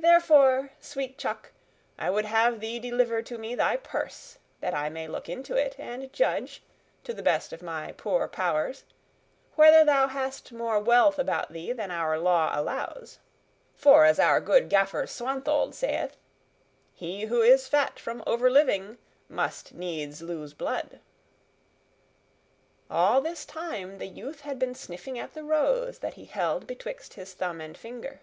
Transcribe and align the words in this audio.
Therefore, 0.00 0.70
sweet 0.80 1.16
chuck, 1.16 1.52
I 1.96 2.10
would 2.10 2.24
have 2.26 2.60
thee 2.60 2.78
deliver 2.78 3.22
to 3.22 3.38
me 3.38 3.54
thy 3.54 3.76
purse, 3.76 4.38
that 4.60 4.74
I 4.74 4.90
may 4.90 5.06
look 5.08 5.28
into 5.30 5.54
it, 5.54 5.76
and 5.78 6.12
judge, 6.12 6.60
to 7.04 7.14
the 7.14 7.22
best 7.22 7.52
of 7.52 7.62
my 7.62 7.92
poor 7.92 8.28
powers, 8.28 8.82
whether 9.54 9.84
thou 9.84 10.08
hast 10.08 10.52
more 10.52 10.78
wealth 10.80 11.18
about 11.18 11.52
thee 11.52 11.72
than 11.72 11.90
our 11.92 12.18
law 12.18 12.50
allows. 12.52 13.20
For, 13.76 14.04
as 14.04 14.18
our 14.18 14.40
good 14.40 14.68
Gaffer 14.68 15.04
Swanthold 15.06 15.72
sayeth, 15.74 16.16
'He 16.92 17.26
who 17.26 17.40
is 17.40 17.68
fat 17.68 17.98
from 17.98 18.22
overliving 18.26 18.98
must 19.28 19.72
needs 19.72 20.20
lose 20.20 20.52
blood.'" 20.52 21.00
All 22.90 23.20
this 23.20 23.46
time 23.46 23.98
the 23.98 24.06
youth 24.08 24.40
had 24.40 24.58
been 24.58 24.74
sniffing 24.74 25.18
at 25.18 25.32
the 25.32 25.44
rose 25.44 26.00
that 26.00 26.14
he 26.14 26.24
held 26.24 26.66
betwixt 26.66 27.14
his 27.14 27.32
thumb 27.34 27.60
and 27.60 27.78
finger. 27.78 28.20